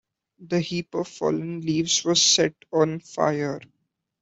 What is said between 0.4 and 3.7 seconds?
heap of fallen leaves was set on fire.